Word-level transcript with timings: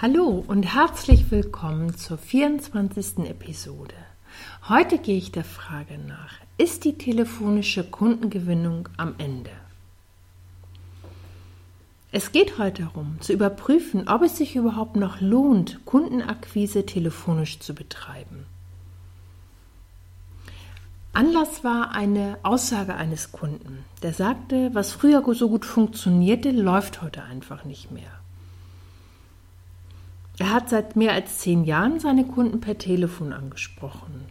Hallo 0.00 0.44
und 0.46 0.62
herzlich 0.62 1.32
willkommen 1.32 1.96
zur 1.96 2.18
24. 2.18 3.28
Episode. 3.28 3.96
Heute 4.68 4.96
gehe 4.98 5.18
ich 5.18 5.32
der 5.32 5.42
Frage 5.42 5.98
nach, 5.98 6.34
ist 6.56 6.84
die 6.84 6.96
telefonische 6.96 7.82
Kundengewinnung 7.82 8.88
am 8.96 9.16
Ende? 9.18 9.50
Es 12.12 12.30
geht 12.30 12.58
heute 12.58 12.84
darum, 12.84 13.16
zu 13.18 13.32
überprüfen, 13.32 14.06
ob 14.06 14.22
es 14.22 14.36
sich 14.36 14.54
überhaupt 14.54 14.94
noch 14.94 15.20
lohnt, 15.20 15.84
Kundenakquise 15.84 16.86
telefonisch 16.86 17.58
zu 17.58 17.74
betreiben. 17.74 18.46
Anlass 21.12 21.64
war 21.64 21.90
eine 21.90 22.38
Aussage 22.44 22.94
eines 22.94 23.32
Kunden, 23.32 23.84
der 24.04 24.12
sagte, 24.12 24.70
was 24.74 24.92
früher 24.92 25.24
so 25.34 25.48
gut 25.48 25.64
funktionierte, 25.64 26.52
läuft 26.52 27.02
heute 27.02 27.24
einfach 27.24 27.64
nicht 27.64 27.90
mehr. 27.90 28.12
Er 30.38 30.52
hat 30.52 30.68
seit 30.68 30.94
mehr 30.94 31.12
als 31.12 31.38
zehn 31.38 31.64
Jahren 31.64 31.98
seine 31.98 32.24
Kunden 32.24 32.60
per 32.60 32.78
Telefon 32.78 33.32
angesprochen. 33.32 34.26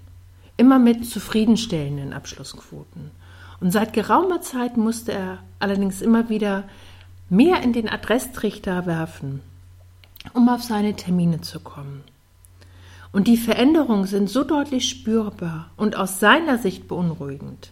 Immer 0.56 0.80
mit 0.80 1.06
zufriedenstellenden 1.06 2.14
Abschlussquoten. 2.14 3.12
Und 3.60 3.72
seit 3.72 3.94
geraumer 3.94 4.42
Zeit 4.42 4.78
musste 4.78 5.12
er 5.12 5.40
allerdings 5.60 6.02
immer 6.02 6.30
wieder 6.30 6.64
mehr 7.30 7.62
in 7.62 7.74
den 7.74 7.90
Adresstrichter 7.90 8.86
werfen, 8.86 9.42
um 10.34 10.48
auf 10.48 10.64
seine 10.64 10.96
Termine 10.96 11.42
zu 11.42 11.60
kommen. 11.60 12.04
Und 13.12 13.28
die 13.28 13.38
Veränderungen 13.38 14.06
sind 14.06 14.30
so 14.30 14.44
deutlich 14.44 14.90
spürbar 14.90 15.72
und 15.76 15.98
aus 15.98 16.20
seiner 16.20 16.58
Sicht 16.58 16.88
beunruhigend. 16.88 17.72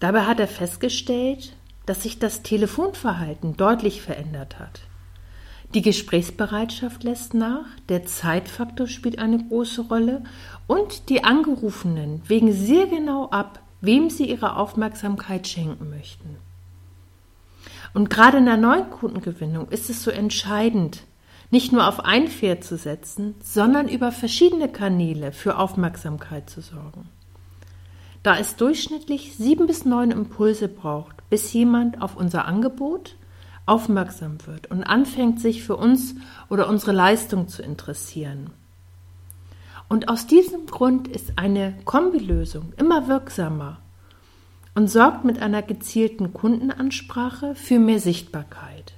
Dabei 0.00 0.22
hat 0.22 0.40
er 0.40 0.48
festgestellt, 0.48 1.54
dass 1.86 2.02
sich 2.02 2.18
das 2.18 2.42
Telefonverhalten 2.42 3.56
deutlich 3.56 4.02
verändert 4.02 4.58
hat. 4.58 4.80
Die 5.74 5.82
Gesprächsbereitschaft 5.82 7.02
lässt 7.02 7.32
nach, 7.32 7.64
der 7.88 8.04
Zeitfaktor 8.04 8.86
spielt 8.86 9.18
eine 9.18 9.42
große 9.42 9.82
Rolle 9.82 10.22
und 10.66 11.08
die 11.08 11.24
Angerufenen 11.24 12.20
wägen 12.28 12.52
sehr 12.52 12.86
genau 12.86 13.30
ab, 13.30 13.60
wem 13.80 14.10
sie 14.10 14.28
ihre 14.28 14.56
Aufmerksamkeit 14.56 15.48
schenken 15.48 15.88
möchten. 15.88 16.36
Und 17.94 18.10
gerade 18.10 18.38
in 18.38 18.44
der 18.44 18.58
neuen 18.58 18.90
Kundengewinnung 18.90 19.68
ist 19.68 19.88
es 19.88 20.02
so 20.02 20.10
entscheidend, 20.10 21.04
nicht 21.50 21.72
nur 21.72 21.86
auf 21.86 22.00
ein 22.00 22.28
Pferd 22.28 22.64
zu 22.64 22.76
setzen, 22.76 23.34
sondern 23.42 23.88
über 23.88 24.12
verschiedene 24.12 24.68
Kanäle 24.68 25.32
für 25.32 25.58
Aufmerksamkeit 25.58 26.48
zu 26.50 26.60
sorgen. 26.60 27.08
Da 28.22 28.38
es 28.38 28.56
durchschnittlich 28.56 29.36
sieben 29.36 29.66
bis 29.66 29.84
neun 29.84 30.10
Impulse 30.10 30.68
braucht, 30.68 31.28
bis 31.28 31.52
jemand 31.52 32.00
auf 32.00 32.16
unser 32.16 32.46
Angebot, 32.46 33.16
aufmerksam 33.66 34.38
wird 34.46 34.70
und 34.70 34.84
anfängt, 34.84 35.40
sich 35.40 35.62
für 35.62 35.76
uns 35.76 36.14
oder 36.48 36.68
unsere 36.68 36.92
Leistung 36.92 37.48
zu 37.48 37.62
interessieren. 37.62 38.50
Und 39.88 40.08
aus 40.08 40.26
diesem 40.26 40.66
Grund 40.66 41.06
ist 41.08 41.34
eine 41.36 41.74
Kombilösung 41.84 42.72
immer 42.76 43.08
wirksamer 43.08 43.78
und 44.74 44.88
sorgt 44.88 45.24
mit 45.24 45.40
einer 45.40 45.62
gezielten 45.62 46.32
Kundenansprache 46.32 47.54
für 47.54 47.78
mehr 47.78 48.00
Sichtbarkeit. 48.00 48.94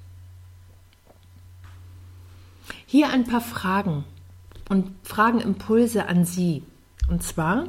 Hier 2.87 3.11
ein 3.11 3.25
paar 3.25 3.41
Fragen 3.41 4.05
und 4.71 4.93
Fragenimpulse 5.03 6.07
an 6.07 6.25
Sie. 6.25 6.63
Und 7.11 7.23
zwar, 7.23 7.65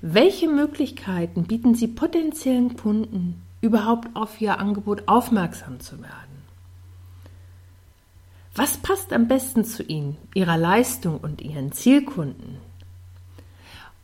welche 0.00 0.48
Möglichkeiten 0.48 1.44
bieten 1.44 1.74
Sie 1.74 1.88
potenziellen 1.88 2.76
Kunden 2.76 3.42
überhaupt 3.60 4.14
auf 4.14 4.40
Ihr 4.40 4.58
Angebot 4.58 5.04
aufmerksam 5.06 5.80
zu 5.80 6.00
werden? 6.00 6.36
Was 8.54 8.78
passt 8.78 9.12
am 9.12 9.28
besten 9.28 9.64
zu 9.64 9.82
Ihnen, 9.82 10.16
Ihrer 10.34 10.56
Leistung 10.56 11.18
und 11.18 11.42
Ihren 11.42 11.72
Zielkunden? 11.72 12.56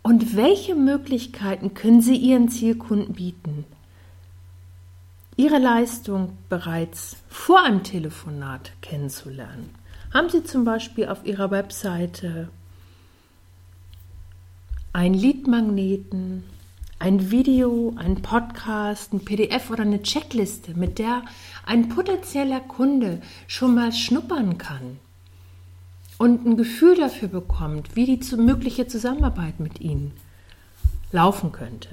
Und 0.02 0.36
welche 0.36 0.74
Möglichkeiten 0.74 1.74
können 1.74 2.02
Sie 2.02 2.16
Ihren 2.16 2.48
Zielkunden 2.48 3.14
bieten, 3.14 3.64
Ihre 5.36 5.58
Leistung 5.58 6.36
bereits 6.50 7.16
vor 7.28 7.64
einem 7.64 7.82
Telefonat 7.82 8.72
kennenzulernen? 8.82 9.70
Haben 10.12 10.28
Sie 10.28 10.44
zum 10.44 10.64
Beispiel 10.64 11.08
auf 11.08 11.24
Ihrer 11.24 11.50
Webseite 11.50 12.50
einen 14.92 15.14
Leadmagneten, 15.14 16.44
ein 17.02 17.32
Video, 17.32 17.92
ein 17.96 18.22
Podcast, 18.22 19.12
ein 19.12 19.24
PDF 19.24 19.70
oder 19.70 19.82
eine 19.82 20.02
Checkliste, 20.02 20.74
mit 20.78 21.00
der 21.00 21.24
ein 21.66 21.88
potenzieller 21.88 22.60
Kunde 22.60 23.20
schon 23.48 23.74
mal 23.74 23.92
schnuppern 23.92 24.56
kann 24.56 25.00
und 26.18 26.46
ein 26.46 26.56
Gefühl 26.56 26.94
dafür 26.94 27.26
bekommt, 27.26 27.96
wie 27.96 28.06
die 28.06 28.36
mögliche 28.36 28.86
Zusammenarbeit 28.86 29.58
mit 29.58 29.80
Ihnen 29.80 30.12
laufen 31.10 31.50
könnte. 31.50 31.88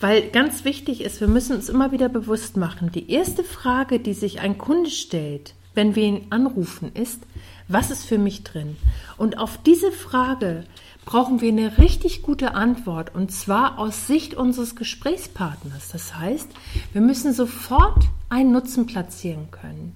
Weil 0.00 0.30
ganz 0.30 0.64
wichtig 0.64 1.00
ist, 1.00 1.20
wir 1.20 1.28
müssen 1.28 1.54
uns 1.54 1.68
immer 1.68 1.92
wieder 1.92 2.08
bewusst 2.08 2.56
machen, 2.56 2.90
die 2.90 3.08
erste 3.12 3.44
Frage, 3.44 4.00
die 4.00 4.14
sich 4.14 4.40
ein 4.40 4.58
Kunde 4.58 4.90
stellt, 4.90 5.54
wenn 5.74 5.94
wir 5.94 6.04
ihn 6.04 6.26
anrufen, 6.30 6.92
ist, 6.94 7.20
was 7.68 7.90
ist 7.90 8.04
für 8.04 8.18
mich 8.18 8.44
drin? 8.44 8.76
Und 9.16 9.38
auf 9.38 9.58
diese 9.62 9.92
Frage 9.92 10.64
brauchen 11.04 11.40
wir 11.40 11.50
eine 11.50 11.78
richtig 11.78 12.22
gute 12.22 12.54
Antwort 12.54 13.14
und 13.14 13.30
zwar 13.30 13.78
aus 13.78 14.06
Sicht 14.06 14.34
unseres 14.34 14.76
Gesprächspartners. 14.76 15.90
Das 15.90 16.16
heißt, 16.16 16.48
wir 16.92 17.00
müssen 17.00 17.32
sofort 17.32 18.04
einen 18.28 18.52
Nutzen 18.52 18.86
platzieren 18.86 19.50
können. 19.50 19.94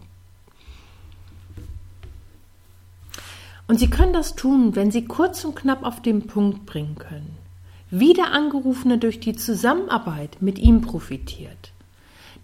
Und 3.66 3.78
Sie 3.78 3.90
können 3.90 4.14
das 4.14 4.34
tun, 4.34 4.74
wenn 4.76 4.90
Sie 4.90 5.04
kurz 5.04 5.44
und 5.44 5.54
knapp 5.54 5.84
auf 5.84 6.00
den 6.00 6.26
Punkt 6.26 6.64
bringen 6.64 6.96
können, 6.96 7.36
wie 7.90 8.14
der 8.14 8.32
Angerufene 8.32 8.96
durch 8.96 9.20
die 9.20 9.36
Zusammenarbeit 9.36 10.38
mit 10.40 10.58
ihm 10.58 10.80
profitiert. 10.80 11.72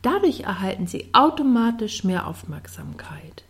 Dadurch 0.05 0.41
erhalten 0.41 0.87
Sie 0.87 1.09
automatisch 1.15 2.05
mehr 2.05 2.27
Aufmerksamkeit. 2.27 3.43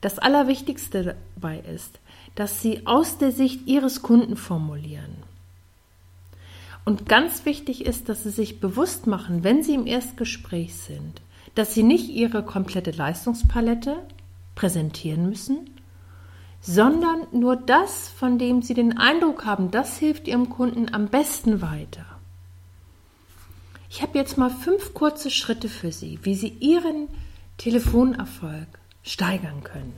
Das 0.00 0.18
Allerwichtigste 0.18 1.16
dabei 1.34 1.58
ist, 1.58 2.00
dass 2.34 2.62
Sie 2.62 2.86
aus 2.86 3.18
der 3.18 3.30
Sicht 3.30 3.66
Ihres 3.66 4.00
Kunden 4.00 4.36
formulieren. 4.36 5.16
Und 6.86 7.06
ganz 7.06 7.44
wichtig 7.44 7.84
ist, 7.84 8.08
dass 8.08 8.22
Sie 8.22 8.30
sich 8.30 8.58
bewusst 8.58 9.06
machen, 9.06 9.44
wenn 9.44 9.62
Sie 9.62 9.74
im 9.74 9.86
Erstgespräch 9.86 10.74
sind, 10.74 11.20
dass 11.54 11.74
Sie 11.74 11.82
nicht 11.82 12.08
Ihre 12.08 12.42
komplette 12.42 12.92
Leistungspalette 12.92 13.98
präsentieren 14.54 15.28
müssen, 15.28 15.68
sondern 16.62 17.26
nur 17.32 17.56
das, 17.56 18.08
von 18.08 18.38
dem 18.38 18.62
Sie 18.62 18.72
den 18.72 18.96
Eindruck 18.96 19.44
haben, 19.44 19.70
das 19.70 19.98
hilft 19.98 20.26
Ihrem 20.26 20.48
Kunden 20.48 20.94
am 20.94 21.08
besten 21.08 21.60
weiter. 21.60 22.13
Ich 23.96 24.02
habe 24.02 24.18
jetzt 24.18 24.36
mal 24.36 24.50
fünf 24.50 24.92
kurze 24.92 25.30
Schritte 25.30 25.68
für 25.68 25.92
Sie, 25.92 26.18
wie 26.24 26.34
Sie 26.34 26.48
Ihren 26.48 27.06
Telefonerfolg 27.58 28.66
steigern 29.04 29.62
können. 29.62 29.92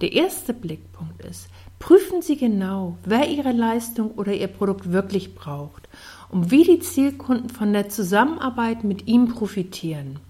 Der 0.00 0.14
erste 0.14 0.54
Blickpunkt 0.54 1.22
ist, 1.26 1.48
prüfen 1.78 2.22
Sie 2.22 2.38
genau, 2.38 2.96
wer 3.04 3.28
Ihre 3.28 3.52
Leistung 3.52 4.12
oder 4.12 4.32
Ihr 4.32 4.46
Produkt 4.46 4.92
wirklich 4.92 5.34
braucht 5.34 5.90
und 6.30 6.50
wie 6.50 6.64
die 6.64 6.78
Zielkunden 6.78 7.50
von 7.50 7.74
der 7.74 7.90
Zusammenarbeit 7.90 8.82
mit 8.82 9.06
ihm 9.06 9.28
profitieren. 9.28 10.20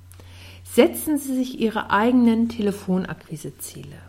Setzen 0.65 1.19
Sie 1.19 1.37
sich 1.37 1.61
Ihre 1.61 1.91
eigenen 1.91 2.49
Telefonakquiseziele. 2.49 4.08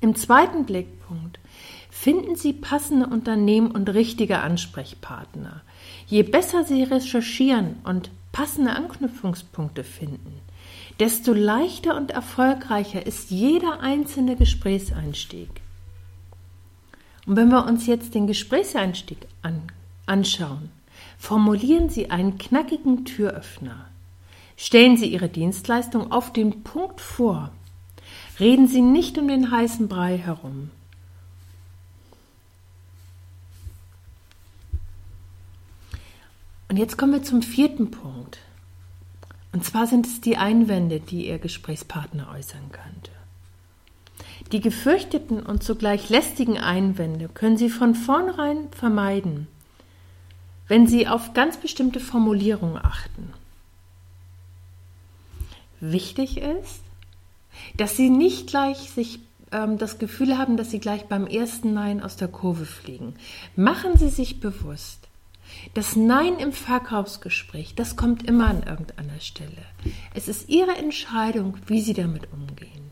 Im 0.00 0.14
zweiten 0.14 0.64
Blickpunkt 0.64 1.38
finden 1.90 2.36
Sie 2.36 2.52
passende 2.52 3.06
Unternehmen 3.06 3.70
und 3.70 3.88
richtige 3.90 4.40
Ansprechpartner. 4.40 5.62
Je 6.06 6.22
besser 6.22 6.64
Sie 6.64 6.82
recherchieren 6.82 7.76
und 7.84 8.10
passende 8.32 8.72
Anknüpfungspunkte 8.72 9.84
finden, 9.84 10.40
desto 11.00 11.32
leichter 11.32 11.96
und 11.96 12.10
erfolgreicher 12.10 13.06
ist 13.06 13.30
jeder 13.30 13.80
einzelne 13.80 14.36
Gesprächseinstieg. 14.36 15.48
Und 17.26 17.36
wenn 17.36 17.48
wir 17.48 17.66
uns 17.66 17.86
jetzt 17.86 18.14
den 18.14 18.26
Gesprächseinstieg 18.26 19.18
an, 19.42 19.62
anschauen, 20.04 20.70
Formulieren 21.18 21.88
Sie 21.88 22.10
einen 22.10 22.38
knackigen 22.38 23.04
Türöffner. 23.04 23.86
Stellen 24.56 24.96
Sie 24.96 25.06
Ihre 25.06 25.28
Dienstleistung 25.28 26.12
auf 26.12 26.32
den 26.32 26.62
Punkt 26.62 27.00
vor. 27.00 27.50
Reden 28.38 28.68
Sie 28.68 28.82
nicht 28.82 29.16
um 29.18 29.28
den 29.28 29.50
heißen 29.50 29.88
Brei 29.88 30.18
herum. 30.18 30.70
Und 36.68 36.76
jetzt 36.76 36.98
kommen 36.98 37.12
wir 37.12 37.22
zum 37.22 37.42
vierten 37.42 37.90
Punkt. 37.90 38.38
Und 39.52 39.64
zwar 39.64 39.86
sind 39.86 40.06
es 40.06 40.20
die 40.20 40.36
Einwände, 40.36 41.00
die 41.00 41.28
Ihr 41.28 41.38
Gesprächspartner 41.38 42.28
äußern 42.36 42.70
könnte. 42.72 43.10
Die 44.52 44.60
gefürchteten 44.60 45.42
und 45.42 45.62
zugleich 45.62 46.10
lästigen 46.10 46.58
Einwände 46.58 47.28
können 47.28 47.56
Sie 47.56 47.70
von 47.70 47.94
vornherein 47.94 48.68
vermeiden, 48.72 49.48
wenn 50.68 50.86
Sie 50.86 51.08
auf 51.08 51.32
ganz 51.32 51.56
bestimmte 51.56 52.00
Formulierungen 52.00 52.76
achten. 52.76 53.32
Wichtig 55.80 56.38
ist, 56.38 56.82
dass 57.76 57.96
Sie 57.96 58.10
nicht 58.10 58.48
gleich 58.48 58.90
sich 58.90 59.20
ähm, 59.52 59.78
das 59.78 59.98
Gefühl 59.98 60.38
haben, 60.38 60.56
dass 60.56 60.70
Sie 60.70 60.80
gleich 60.80 61.04
beim 61.06 61.26
ersten 61.26 61.74
Nein 61.74 62.02
aus 62.02 62.16
der 62.16 62.28
Kurve 62.28 62.66
fliegen. 62.66 63.14
Machen 63.54 63.96
Sie 63.96 64.08
sich 64.08 64.40
bewusst, 64.40 65.08
das 65.74 65.96
Nein 65.96 66.38
im 66.38 66.52
Verkaufsgespräch, 66.52 67.74
das 67.74 67.96
kommt 67.96 68.28
immer 68.28 68.48
an 68.48 68.62
irgendeiner 68.62 69.20
Stelle. 69.20 69.62
Es 70.14 70.28
ist 70.28 70.48
Ihre 70.48 70.76
Entscheidung, 70.76 71.56
wie 71.66 71.80
Sie 71.80 71.94
damit 71.94 72.32
umgehen. 72.32 72.90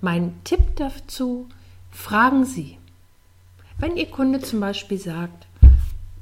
Mein 0.00 0.34
Tipp 0.44 0.76
dazu, 0.76 1.48
fragen 1.90 2.44
Sie. 2.44 2.78
Wenn 3.78 3.96
Ihr 3.96 4.10
Kunde 4.10 4.40
zum 4.40 4.60
Beispiel 4.60 4.98
sagt, 4.98 5.46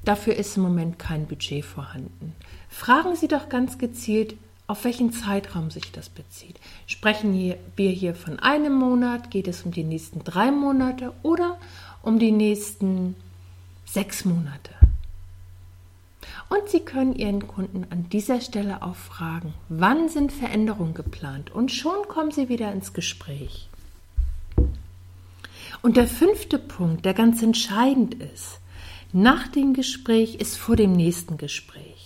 dafür 0.05 0.37
ist 0.37 0.57
im 0.57 0.63
Moment 0.63 0.99
kein 0.99 1.27
Budget 1.27 1.65
vorhanden, 1.65 2.35
fragen 2.69 3.17
Sie 3.17 3.29
doch 3.29 3.49
ganz 3.49 3.79
gezielt, 3.79 4.37
auf 4.67 4.85
welchen 4.85 5.13
Zeitraum 5.13 5.71
sich 5.71 5.93
das 5.93 6.09
bezieht. 6.09 6.59
Sprechen 6.87 7.57
wir 7.77 7.91
hier 7.91 8.15
von 8.15 8.39
einem 8.39 8.75
Monat? 8.75 9.31
Geht 9.31 9.49
es 9.49 9.63
um 9.63 9.71
die 9.71 9.85
nächsten 9.85 10.25
drei 10.25 10.51
Monate 10.51 11.13
oder 11.23 11.59
um 12.03 12.19
die 12.19 12.33
nächsten 12.33 13.15
sechs 13.85 14.25
Monate? 14.25 14.71
Und 16.49 16.69
Sie 16.69 16.81
können 16.81 17.15
Ihren 17.15 17.47
Kunden 17.49 17.87
an 17.91 18.09
dieser 18.09 18.41
Stelle 18.41 18.83
auch 18.83 18.95
fragen, 18.95 19.55
wann 19.69 20.09
sind 20.09 20.33
Veränderungen 20.33 20.95
geplant? 20.95 21.51
Und 21.51 21.73
schon 21.73 22.07
kommen 22.09 22.31
Sie 22.31 22.49
wieder 22.49 22.73
ins 22.73 22.93
Gespräch. 22.93 23.69
Und 25.83 25.97
der 25.97 26.07
fünfte 26.07 26.59
Punkt, 26.59 27.05
der 27.05 27.15
ganz 27.15 27.43
entscheidend 27.43 28.15
ist, 28.15 28.61
nach 29.13 29.49
dem 29.49 29.75
Gespräch 29.75 30.37
ist 30.37 30.57
vor 30.57 30.77
dem 30.77 30.93
nächsten 30.93 31.37
Gespräch. 31.37 32.06